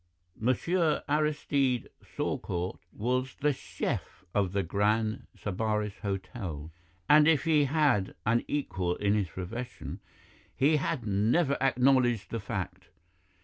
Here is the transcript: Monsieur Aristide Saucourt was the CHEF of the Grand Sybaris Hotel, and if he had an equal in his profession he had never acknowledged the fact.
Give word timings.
Monsieur 0.39 1.03
Aristide 1.07 1.87
Saucourt 2.01 2.79
was 2.91 3.35
the 3.35 3.53
CHEF 3.53 4.25
of 4.33 4.51
the 4.51 4.63
Grand 4.63 5.27
Sybaris 5.37 5.99
Hotel, 5.99 6.71
and 7.07 7.27
if 7.27 7.43
he 7.43 7.65
had 7.65 8.15
an 8.25 8.43
equal 8.47 8.95
in 8.95 9.13
his 9.13 9.27
profession 9.29 9.99
he 10.55 10.77
had 10.77 11.05
never 11.05 11.55
acknowledged 11.61 12.31
the 12.31 12.39
fact. 12.39 12.87